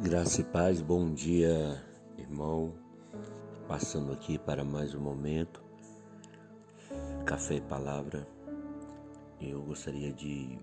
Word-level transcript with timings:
Graça 0.00 0.42
e 0.42 0.44
paz, 0.44 0.80
bom 0.80 1.12
dia, 1.12 1.84
irmão. 2.16 2.72
Passando 3.66 4.12
aqui 4.12 4.38
para 4.38 4.64
mais 4.64 4.94
um 4.94 5.00
momento, 5.00 5.60
café 7.26 7.56
e 7.56 7.60
palavra. 7.60 8.24
Eu 9.40 9.60
gostaria 9.60 10.12
de 10.12 10.56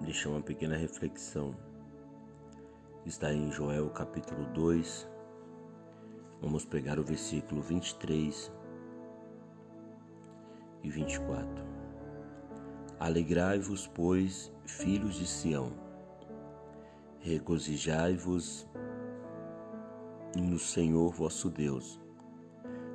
deixar 0.00 0.30
uma 0.30 0.40
pequena 0.40 0.78
reflexão. 0.78 1.54
Está 3.04 3.34
em 3.34 3.52
Joel 3.52 3.90
capítulo 3.90 4.46
2. 4.54 5.06
Vamos 6.40 6.64
pegar 6.64 6.98
o 6.98 7.04
versículo 7.04 7.60
23 7.60 8.50
e 10.82 10.88
24. 10.88 11.46
Alegrai-vos, 12.98 13.86
pois, 13.88 14.50
filhos 14.64 15.16
de 15.16 15.26
Sião 15.26 15.87
Regozijai-vos 17.28 18.66
no 20.34 20.58
Senhor 20.58 21.12
vosso 21.12 21.50
Deus, 21.50 22.00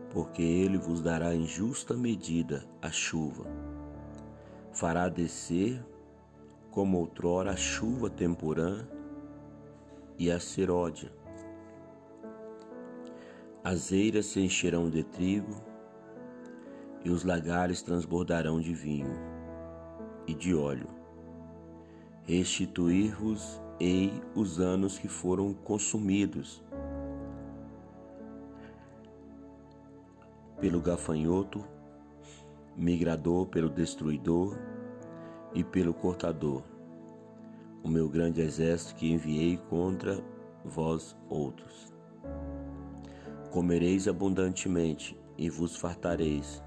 porque 0.09 0.41
ele 0.41 0.75
vos 0.75 1.03
dará 1.03 1.35
em 1.35 1.45
justa 1.45 1.93
medida 1.93 2.67
a 2.81 2.89
chuva. 2.89 3.45
Fará 4.71 5.07
descer, 5.07 5.85
como 6.71 6.97
outrora, 6.97 7.51
a 7.51 7.55
chuva 7.55 8.09
temporã 8.09 8.87
e 10.17 10.31
a 10.31 10.39
seródia. 10.39 11.13
As 13.63 13.91
eiras 13.91 14.25
se 14.25 14.39
encherão 14.39 14.89
de 14.89 15.03
trigo, 15.03 15.61
e 17.05 17.11
os 17.11 17.23
lagares 17.23 17.83
transbordarão 17.83 18.59
de 18.59 18.73
vinho 18.73 19.13
e 20.25 20.33
de 20.33 20.55
óleo. 20.55 20.87
Restituir-vos 22.23 23.61
ei 23.79 24.13
os 24.35 24.59
anos 24.59 24.97
que 24.97 25.07
foram 25.07 25.53
consumidos 25.53 26.63
pelo 30.59 30.79
gafanhoto, 30.79 31.63
migrador, 32.75 33.47
pelo 33.47 33.69
destruidor 33.69 34.57
e 35.53 35.63
pelo 35.63 35.93
cortador, 35.93 36.63
o 37.83 37.89
meu 37.89 38.07
grande 38.07 38.41
exército 38.41 38.95
que 38.95 39.11
enviei 39.11 39.57
contra 39.69 40.23
vós 40.63 41.15
outros. 41.29 41.93
Comereis 43.51 44.07
abundantemente 44.07 45.17
e 45.37 45.49
vos 45.49 45.75
fartareis. 45.75 46.63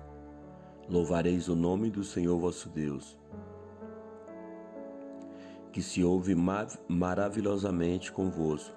Louvareis 0.88 1.48
o 1.48 1.56
nome 1.56 1.90
do 1.90 2.04
Senhor 2.04 2.38
vosso 2.38 2.68
Deus 2.68 3.18
que 5.76 5.82
se 5.82 6.02
ouve 6.02 6.34
maravilhosamente 6.88 8.10
convosco, 8.10 8.74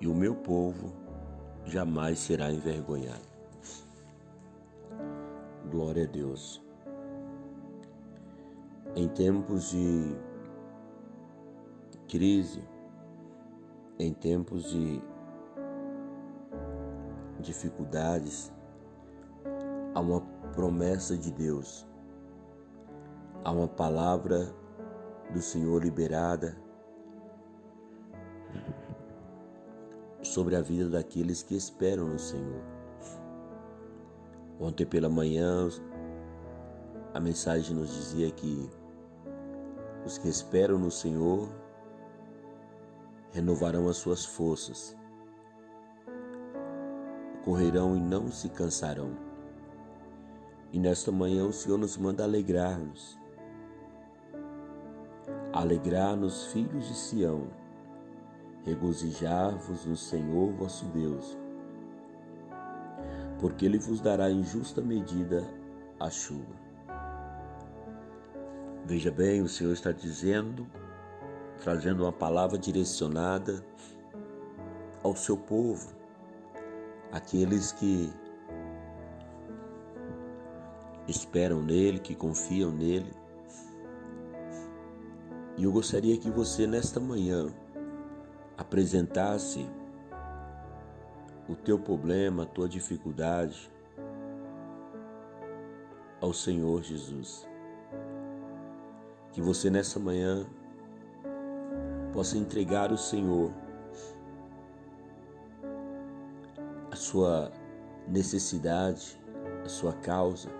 e 0.00 0.08
o 0.08 0.12
meu 0.12 0.34
povo 0.34 0.92
jamais 1.64 2.18
será 2.18 2.50
envergonhado. 2.50 3.22
Glória 5.70 6.02
a 6.02 6.06
Deus. 6.08 6.60
Em 8.96 9.06
tempos 9.06 9.70
de 9.70 10.16
crise, 12.08 12.60
em 14.00 14.12
tempos 14.12 14.72
de 14.72 15.00
dificuldades, 17.38 18.52
há 19.94 20.00
uma 20.00 20.22
promessa 20.56 21.16
de 21.16 21.30
Deus, 21.30 21.86
há 23.44 23.52
uma 23.52 23.68
palavra 23.68 24.52
do 25.30 25.42
Senhor 25.42 25.82
liberada 25.82 26.56
sobre 30.22 30.56
a 30.56 30.60
vida 30.60 30.88
daqueles 30.88 31.42
que 31.42 31.54
esperam 31.54 32.06
no 32.06 32.18
Senhor. 32.18 32.62
Ontem 34.60 34.86
pela 34.86 35.08
manhã, 35.08 35.68
a 37.14 37.20
mensagem 37.20 37.76
nos 37.76 37.90
dizia 37.90 38.30
que 38.30 38.68
os 40.04 40.18
que 40.18 40.28
esperam 40.28 40.78
no 40.78 40.90
Senhor 40.90 41.48
renovarão 43.30 43.88
as 43.88 43.98
suas 43.98 44.24
forças, 44.24 44.96
correrão 47.44 47.96
e 47.96 48.00
não 48.00 48.30
se 48.30 48.48
cansarão. 48.48 49.16
E 50.72 50.78
nesta 50.78 51.12
manhã 51.12 51.46
o 51.46 51.52
Senhor 51.52 51.78
nos 51.78 51.96
manda 51.96 52.24
alegrar-nos 52.24 53.18
Alegrar-nos, 55.52 56.46
filhos 56.52 56.86
de 56.86 56.94
Sião, 56.94 57.48
regozijar-vos 58.64 59.86
no 59.86 59.96
Senhor 59.96 60.52
vosso 60.52 60.84
Deus, 60.86 61.36
porque 63.40 63.64
Ele 63.64 63.78
vos 63.78 64.00
dará 64.00 64.30
em 64.30 64.44
justa 64.44 64.80
medida 64.80 65.42
a 65.98 66.10
chuva. 66.10 66.54
Veja 68.84 69.10
bem, 69.10 69.42
o 69.42 69.48
Senhor 69.48 69.72
está 69.72 69.92
dizendo, 69.92 70.66
trazendo 71.62 72.04
uma 72.04 72.12
palavra 72.12 72.58
direcionada 72.58 73.64
ao 75.02 75.14
seu 75.14 75.36
povo, 75.36 75.94
aqueles 77.12 77.72
que 77.72 78.12
esperam 81.06 81.62
nele, 81.62 81.98
que 81.98 82.14
confiam 82.14 82.70
nele, 82.70 83.10
e 85.58 85.64
eu 85.64 85.72
gostaria 85.72 86.16
que 86.16 86.30
você, 86.30 86.68
nesta 86.68 87.00
manhã, 87.00 87.48
apresentasse 88.56 89.68
o 91.48 91.56
teu 91.56 91.76
problema, 91.76 92.44
a 92.44 92.46
tua 92.46 92.68
dificuldade 92.68 93.68
ao 96.20 96.32
Senhor 96.32 96.80
Jesus. 96.84 97.44
Que 99.32 99.42
você, 99.42 99.68
nessa 99.68 99.98
manhã, 99.98 100.46
possa 102.12 102.38
entregar 102.38 102.92
ao 102.92 102.96
Senhor 102.96 103.50
a 106.88 106.94
sua 106.94 107.50
necessidade, 108.06 109.20
a 109.64 109.68
sua 109.68 109.92
causa 109.92 110.50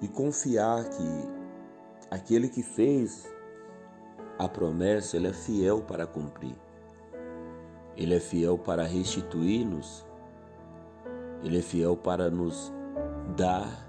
e 0.00 0.06
confiar 0.06 0.88
que 0.88 2.08
aquele 2.08 2.48
que 2.48 2.62
fez 2.62 3.36
a 4.38 4.48
promessa 4.48 5.16
ele 5.16 5.26
é 5.26 5.32
fiel 5.32 5.82
para 5.82 6.06
cumprir. 6.06 6.54
Ele 7.96 8.14
é 8.14 8.20
fiel 8.20 8.56
para 8.56 8.84
restituir-nos. 8.84 10.06
Ele 11.42 11.58
é 11.58 11.62
fiel 11.62 11.96
para 11.96 12.30
nos 12.30 12.72
dar 13.36 13.88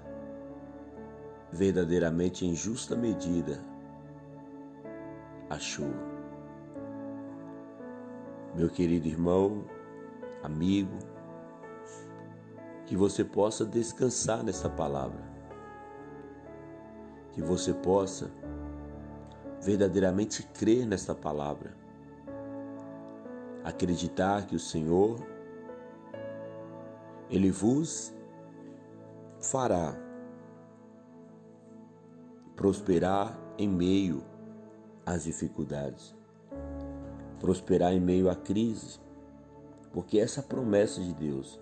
verdadeiramente 1.52 2.44
em 2.44 2.54
justa 2.54 2.96
medida 2.96 3.60
a 5.48 5.58
chuva. 5.58 6.10
Meu 8.54 8.68
querido 8.68 9.06
irmão, 9.06 9.64
amigo, 10.42 10.98
que 12.86 12.96
você 12.96 13.24
possa 13.24 13.64
descansar 13.64 14.42
nessa 14.42 14.68
palavra, 14.68 15.22
que 17.32 17.40
você 17.40 17.72
possa 17.72 18.32
verdadeiramente 19.60 20.42
crer 20.42 20.86
nesta 20.86 21.14
palavra. 21.14 21.74
Acreditar 23.62 24.46
que 24.46 24.56
o 24.56 24.60
Senhor, 24.60 25.20
Ele 27.28 27.50
vos 27.50 28.12
fará 29.40 29.94
prosperar 32.56 33.38
em 33.56 33.68
meio 33.68 34.22
às 35.04 35.24
dificuldades, 35.24 36.14
prosperar 37.38 37.92
em 37.92 38.00
meio 38.00 38.28
à 38.28 38.34
crise, 38.34 38.98
porque 39.92 40.18
essa 40.18 40.40
é 40.40 40.42
promessa 40.42 41.00
de 41.00 41.12
Deus 41.14 41.60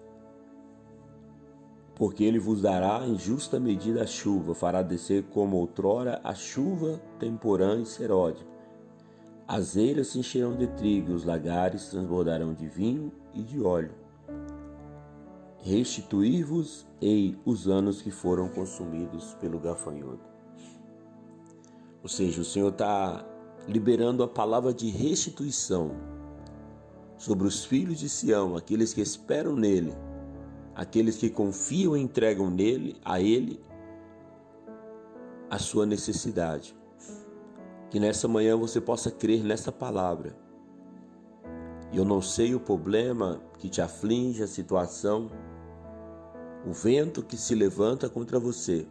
porque 1.98 2.22
ele 2.22 2.38
vos 2.38 2.62
dará 2.62 3.04
em 3.04 3.18
justa 3.18 3.58
medida 3.58 4.04
a 4.04 4.06
chuva, 4.06 4.54
fará 4.54 4.82
descer 4.82 5.24
como 5.24 5.56
outrora 5.56 6.20
a 6.22 6.32
chuva 6.32 7.02
temporã 7.18 7.80
e 7.80 7.86
seródia. 7.86 8.46
As 9.48 9.76
eiras 9.76 10.08
se 10.08 10.20
encherão 10.20 10.54
de 10.56 10.68
trigo, 10.68 11.12
os 11.12 11.24
lagares 11.24 11.88
transbordarão 11.88 12.54
de 12.54 12.68
vinho 12.68 13.10
e 13.34 13.42
de 13.42 13.60
óleo. 13.60 13.90
Restituir-vos 15.60 16.86
ei 17.00 17.36
os 17.44 17.66
anos 17.66 18.00
que 18.00 18.12
foram 18.12 18.48
consumidos 18.48 19.34
pelo 19.40 19.58
gafanhoto. 19.58 20.28
Ou 22.00 22.08
seja, 22.08 22.42
o 22.42 22.44
Senhor 22.44 22.70
está 22.70 23.26
liberando 23.66 24.22
a 24.22 24.28
palavra 24.28 24.72
de 24.72 24.88
restituição 24.88 25.90
sobre 27.16 27.48
os 27.48 27.64
filhos 27.64 27.98
de 27.98 28.08
Sião, 28.08 28.54
aqueles 28.54 28.94
que 28.94 29.00
esperam 29.00 29.56
nele 29.56 29.92
aqueles 30.78 31.16
que 31.16 31.28
confiam 31.28 31.96
e 31.96 32.00
entregam 32.00 32.48
nele, 32.48 33.00
a 33.04 33.20
ele, 33.20 33.60
a 35.50 35.58
sua 35.58 35.84
necessidade. 35.84 36.72
Que 37.90 37.98
nessa 37.98 38.28
manhã 38.28 38.56
você 38.56 38.80
possa 38.80 39.10
crer 39.10 39.42
nessa 39.42 39.72
palavra 39.72 40.36
Eu 41.92 42.04
não 42.04 42.20
sei 42.20 42.54
o 42.54 42.60
problema 42.60 43.40
que 43.58 43.68
te 43.68 43.80
aflige, 43.80 44.42
a 44.42 44.46
situação, 44.46 45.30
o 46.64 46.72
vento 46.72 47.24
que 47.24 47.36
se 47.36 47.56
levanta 47.56 48.08
contra 48.08 48.38
você. 48.38 48.86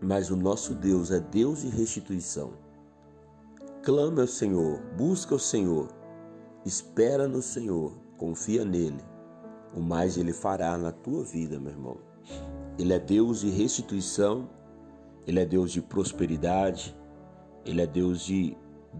Mas 0.00 0.30
o 0.30 0.36
nosso 0.36 0.72
Deus 0.72 1.10
é 1.10 1.20
Deus 1.20 1.60
de 1.60 1.68
restituição. 1.68 2.52
Clama 3.82 4.22
ao 4.22 4.26
Senhor, 4.26 4.80
busca 4.96 5.34
o 5.34 5.38
Senhor, 5.38 5.88
espera 6.64 7.26
no 7.26 7.42
Senhor, 7.42 7.92
confia 8.20 8.66
nele. 8.66 9.02
O 9.74 9.80
mais 9.80 10.18
ele 10.18 10.34
fará 10.34 10.76
na 10.76 10.92
tua 10.92 11.24
vida, 11.24 11.58
meu 11.58 11.72
irmão. 11.72 11.96
Ele 12.78 12.92
é 12.92 12.98
Deus 12.98 13.40
de 13.40 13.48
restituição, 13.48 14.46
ele 15.26 15.40
é 15.40 15.46
Deus 15.46 15.72
de 15.72 15.80
prosperidade, 15.80 16.94
ele 17.64 17.80
é 17.80 17.86
Deus 17.86 18.20
de 18.20 18.54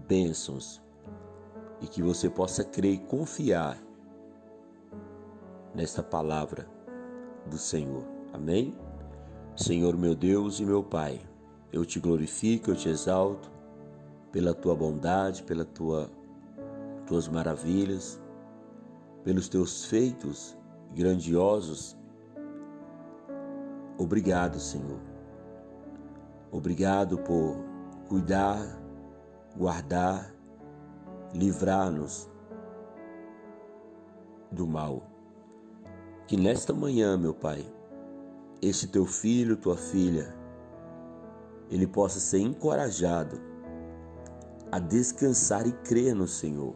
bênçãos. 0.07 0.81
E 1.79 1.87
que 1.87 2.01
você 2.01 2.29
possa 2.29 2.63
crer 2.63 2.93
e 2.93 2.97
confiar 2.97 3.77
nesta 5.75 6.01
palavra 6.01 6.67
do 7.45 7.59
Senhor. 7.59 8.03
Amém? 8.33 8.75
Senhor 9.55 9.95
meu 9.97 10.15
Deus 10.15 10.59
e 10.59 10.65
meu 10.65 10.83
Pai, 10.83 11.21
eu 11.71 11.85
te 11.85 11.99
glorifico, 11.99 12.71
eu 12.71 12.75
te 12.75 12.89
exalto 12.89 13.51
pela 14.31 14.53
tua 14.53 14.75
bondade, 14.75 15.43
pela 15.43 15.65
tua 15.65 16.09
tuas 17.05 17.27
maravilhas, 17.27 18.20
pelos 19.23 19.47
teus 19.47 19.85
feitos 19.85 20.57
grandiosos. 20.93 21.97
Obrigado, 23.97 24.59
Senhor. 24.59 24.99
Obrigado 26.51 27.17
por 27.19 27.63
cuidar, 28.09 28.59
guardar, 29.55 30.33
livrar-nos 31.33 32.29
do 34.51 34.67
mal. 34.67 35.03
Que 36.27 36.35
nesta 36.35 36.73
manhã, 36.73 37.17
meu 37.17 37.33
Pai, 37.33 37.65
este 38.61 38.87
teu 38.87 39.05
filho, 39.05 39.55
tua 39.55 39.77
filha, 39.77 40.35
ele 41.69 41.87
possa 41.87 42.19
ser 42.19 42.39
encorajado 42.39 43.39
a 44.71 44.79
descansar 44.79 45.65
e 45.67 45.71
crer 45.71 46.13
no 46.13 46.27
Senhor. 46.27 46.75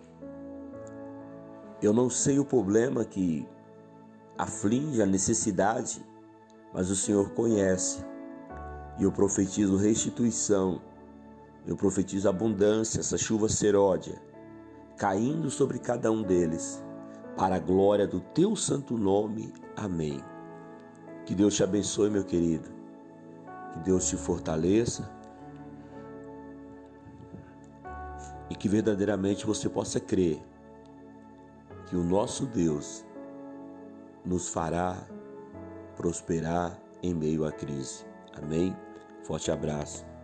Eu 1.85 1.93
não 1.93 2.09
sei 2.09 2.39
o 2.39 2.43
problema 2.43 3.05
que 3.05 3.47
aflige 4.35 5.03
a 5.03 5.05
necessidade, 5.05 6.03
mas 6.73 6.89
o 6.89 6.95
Senhor 6.95 7.29
conhece. 7.29 8.03
E 8.97 9.03
eu 9.03 9.11
profetizo 9.11 9.77
restituição, 9.77 10.81
eu 11.63 11.77
profetizo 11.77 12.27
abundância, 12.27 13.01
essa 13.01 13.19
chuva 13.19 13.47
seródia, 13.47 14.19
caindo 14.97 15.51
sobre 15.51 15.77
cada 15.77 16.11
um 16.11 16.23
deles, 16.23 16.83
para 17.37 17.57
a 17.57 17.59
glória 17.59 18.07
do 18.07 18.19
teu 18.19 18.55
santo 18.55 18.97
nome. 18.97 19.53
Amém. 19.75 20.19
Que 21.23 21.35
Deus 21.35 21.53
te 21.53 21.63
abençoe, 21.63 22.09
meu 22.09 22.23
querido. 22.23 22.67
Que 23.73 23.79
Deus 23.81 24.09
te 24.09 24.17
fortaleça. 24.17 25.07
E 28.49 28.55
que 28.55 28.67
verdadeiramente 28.67 29.45
você 29.45 29.69
possa 29.69 29.99
crer 29.99 30.41
que 31.85 31.95
o 31.95 32.03
nosso 32.03 32.45
Deus 32.45 33.05
nos 34.25 34.49
fará 34.49 34.97
prosperar 35.95 36.79
em 37.01 37.13
meio 37.13 37.45
à 37.45 37.51
crise. 37.51 38.05
Amém? 38.33 38.75
Forte 39.23 39.51
abraço. 39.51 40.14